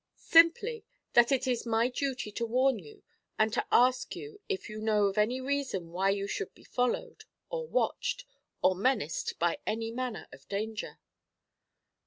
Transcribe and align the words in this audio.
'Simply 0.15 0.83
that 1.13 1.31
it 1.31 1.45
is 1.45 1.63
my 1.63 1.87
duty 1.87 2.31
to 2.31 2.43
warn 2.43 2.79
you, 2.79 3.03
and 3.37 3.53
to 3.53 3.63
ask 3.71 4.15
you 4.15 4.41
if 4.49 4.67
you 4.67 4.81
know 4.81 5.05
of 5.05 5.15
any 5.15 5.39
reason 5.39 5.91
why 5.91 6.09
you 6.09 6.25
should 6.25 6.51
be 6.55 6.63
followed, 6.63 7.25
or 7.51 7.67
watched, 7.67 8.25
or 8.63 8.73
menaced 8.73 9.37
by 9.37 9.59
any 9.67 9.91
manner 9.91 10.27
of 10.33 10.47
danger?' 10.49 10.97